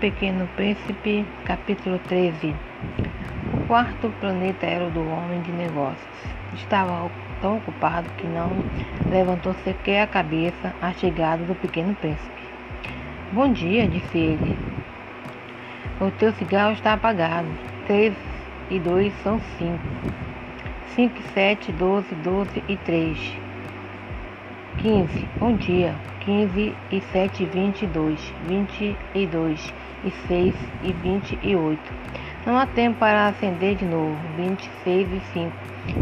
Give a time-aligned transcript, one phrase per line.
[0.00, 2.54] Pequeno Príncipe, capítulo 13
[3.54, 6.06] O quarto planeta era o do homem de negócios.
[6.52, 8.50] Estava tão ocupado que não
[9.10, 12.42] levantou sequer a cabeça à chegada do Pequeno Príncipe.
[13.32, 14.58] Bom dia, disse ele.
[15.98, 17.48] O teu cigarro está apagado.
[17.86, 18.12] Três
[18.70, 19.82] e dois são cinco.
[20.94, 23.18] Cinco sete, doze, doze e três.
[24.76, 25.26] Quinze.
[25.38, 25.94] Bom dia.
[26.20, 28.20] Quinze e sete, vinte e dois.
[28.46, 28.94] Vinte
[30.04, 31.92] e dois e seis e vinte e oito.
[32.46, 34.16] Não há tempo para acender de novo.
[34.36, 35.56] Vinte e seis e cinco.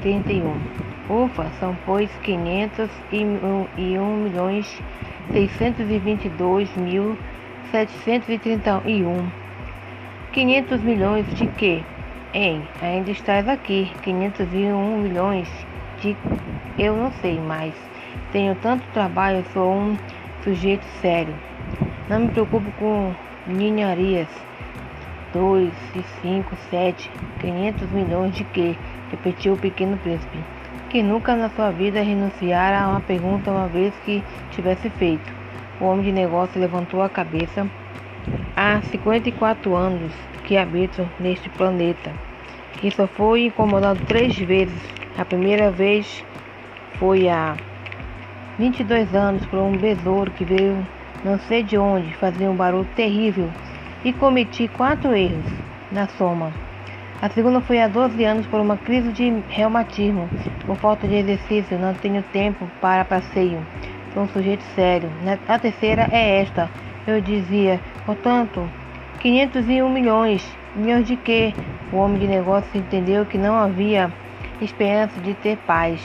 [0.00, 0.60] Trinta e um.
[1.08, 4.82] Ufa, são pois quinhentos e um milhões
[5.32, 7.16] seiscentos e vinte e dois mil
[7.70, 9.26] setecentos e trinta e um.
[10.32, 11.82] Quinhentos milhões de quê?
[12.34, 13.90] Hein, ainda estás aqui.
[14.02, 15.48] Quinhentos e um milhões
[16.00, 16.16] de
[16.78, 17.74] eu não sei mais.
[18.32, 19.96] Tenho tanto trabalho, sou um
[20.42, 21.34] sujeito sério.
[22.08, 23.14] Não me preocupo com
[23.46, 24.28] ninharias.
[25.32, 28.74] Dois e cinco, sete, quinhentos milhões de quê?
[29.10, 30.38] Repetiu o pequeno príncipe,
[30.88, 35.32] que nunca na sua vida renunciara a uma pergunta uma vez que tivesse feito.
[35.80, 37.66] O homem de negócio levantou a cabeça.
[38.56, 40.12] Há 54 anos
[40.44, 42.12] que habito neste planeta
[42.82, 44.80] e só foi incomodado três vezes.
[45.16, 46.24] A primeira vez
[46.98, 47.56] foi há
[48.58, 50.86] 22 anos por um besouro que veio
[51.26, 53.50] não sei de onde fazer um barulho terrível
[54.04, 55.44] e cometi quatro erros
[55.90, 56.52] na soma.
[57.20, 60.28] A segunda foi há 12 anos por uma crise de reumatismo.
[60.64, 63.58] Por falta de exercício, não tenho tempo para passeio.
[64.14, 65.10] Sou um sujeito sério.
[65.48, 66.70] A terceira é esta.
[67.06, 68.68] Eu dizia, portanto,
[69.20, 70.46] 501 milhões.
[70.76, 71.52] Milhões de quê?
[71.92, 74.12] O homem de negócios entendeu que não havia
[74.60, 76.00] esperança de ter paz.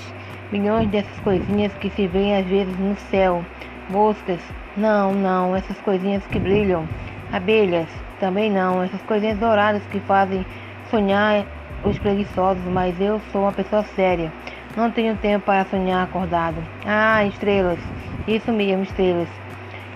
[0.51, 3.43] Milhões dessas coisinhas que se veem às vezes no céu.
[3.91, 4.39] Moscas.
[4.77, 6.87] Não, não, essas coisinhas que brilham.
[7.31, 7.87] Abelhas.
[8.19, 10.45] Também não, essas coisinhas douradas que fazem
[10.89, 11.45] sonhar
[11.83, 14.31] os preguiçosos, mas eu sou uma pessoa séria.
[14.77, 16.57] Não tenho tempo para sonhar acordado.
[16.85, 17.79] Ah, estrelas.
[18.27, 19.27] Isso mesmo, estrelas.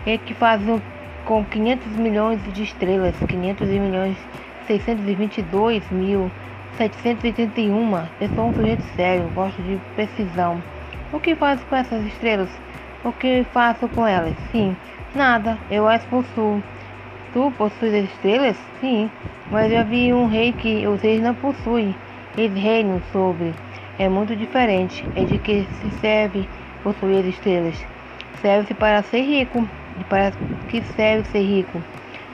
[0.05, 0.81] E que fazem
[1.25, 4.17] com 500 milhões de estrelas, 500 milhões
[4.67, 6.29] 622 mil
[6.77, 7.95] 731.
[8.19, 10.61] Eu sou um sujeito sério, gosto de precisão.
[11.13, 12.49] O que faço com essas estrelas?
[13.05, 14.33] O que faço com elas?
[14.51, 14.75] Sim,
[15.13, 16.59] nada, eu as possuo.
[17.31, 18.57] Tu possuis as estrelas?
[18.81, 19.11] Sim,
[19.51, 21.93] mas já vi um rei que os reis não possuem.
[22.35, 23.53] Eles reinam sobre.
[23.99, 25.05] É muito diferente.
[25.15, 26.49] É de que se serve
[26.81, 27.75] possuir as estrelas.
[28.41, 29.69] Serve-se para ser rico.
[29.99, 30.31] E para
[30.67, 31.79] que serve ser rico?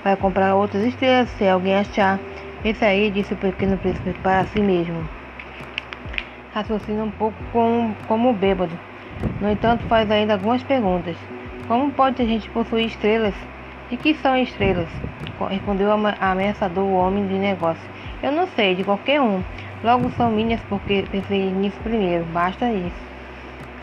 [0.02, 2.18] Para comprar outras estrelas, se alguém achar.
[2.64, 5.06] Esse aí, disse o pequeno príncipe para si mesmo.
[6.54, 8.91] Raciocina um pouco com, como bêbado.
[9.40, 11.16] No entanto, faz ainda algumas perguntas.
[11.68, 13.34] Como pode a gente possuir estrelas?
[13.90, 14.90] E que são estrelas?
[15.50, 15.90] Respondeu
[16.20, 17.82] ameaçador o homem de negócio.
[18.22, 19.42] Eu não sei, de qualquer um.
[19.84, 22.24] Logo são minhas porque pensei nisso primeiro.
[22.26, 23.12] Basta isso.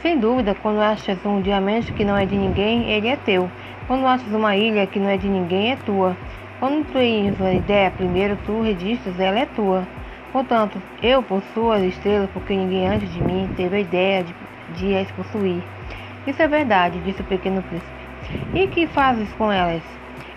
[0.01, 3.51] Sem dúvida, quando achas um diamante que não é de ninguém, ele é teu.
[3.89, 6.17] Quando achas uma ilha que não é de ninguém, é tua.
[6.61, 9.87] Quando tu uma ideia, primeiro tu registras, ela é tua.
[10.33, 14.35] Portanto, eu possuo as estrelas porque ninguém antes de mim teve a ideia de,
[14.77, 15.63] de as possuir.
[16.27, 17.93] Isso é verdade, disse o pequeno príncipe.
[18.55, 19.83] E que fazes com elas?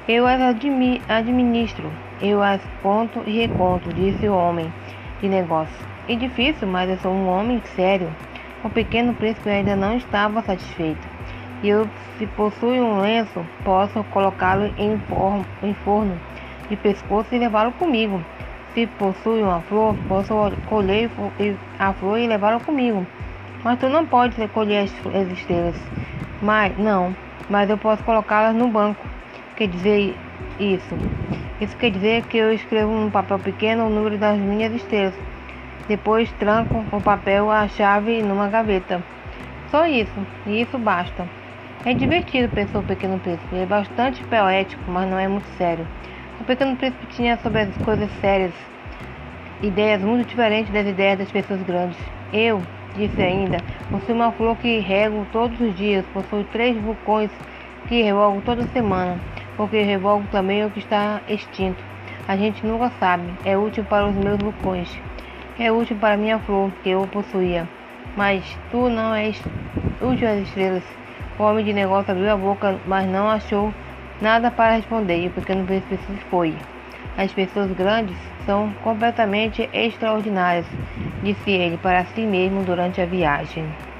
[0.08, 4.72] Eu as administro, eu as conto e reconto, disse o homem
[5.22, 5.88] de negócio.
[6.08, 8.10] É difícil, mas eu sou um homem sério.
[8.64, 11.22] O pequeno príncipe ainda não estava satisfeito
[11.64, 11.88] e eu,
[12.18, 15.00] se possui um lenço, posso colocá-lo em,
[15.64, 16.20] em forno
[16.70, 18.24] de pescoço e levá-lo comigo.
[18.74, 20.34] Se possui uma flor, posso
[20.68, 21.10] colher
[21.78, 23.06] a flor e levá-la comigo.
[23.64, 25.76] Mas tu não pode recolher as estrelas.
[26.42, 27.16] Mas, não,
[27.50, 29.06] mas eu posso colocá-las no banco.
[29.56, 30.16] Quer dizer
[30.60, 30.96] isso?
[31.60, 35.14] Isso quer dizer que eu escrevo num papel pequeno o número das minhas estrelas.
[35.88, 39.04] Depois tranco o papel a chave numa gaveta.
[39.70, 41.28] Só isso, e isso basta.
[41.86, 43.56] É divertido, pensou o Pequeno Príncipe.
[43.56, 45.88] É bastante poético, mas não é muito sério.
[46.40, 48.54] O Pequeno Príncipe tinha sobre as coisas sérias
[49.62, 51.98] ideias muito diferentes das ideias das pessoas grandes.
[52.34, 52.62] Eu,
[52.96, 53.58] disse ainda,
[53.90, 57.32] possuo uma flor que rego todos os dias, possuo três vulcões
[57.88, 59.20] que revogo toda semana,
[59.58, 61.84] porque revogo também o que está extinto.
[62.28, 63.34] A gente nunca sabe.
[63.44, 64.90] É útil para os meus vulcões.
[65.60, 67.68] É útil para minha flor, que eu possuía.
[68.16, 69.42] Mas tu não és
[70.02, 70.84] útil às estrelas.
[71.38, 73.74] O homem de negócio abriu a boca, mas não achou
[74.22, 75.98] nada para responder, e o pequeno príncipe
[76.30, 76.56] foi.
[77.18, 78.16] As pessoas grandes
[78.46, 80.66] são completamente extraordinárias,
[81.22, 83.91] disse ele para si mesmo durante a viagem.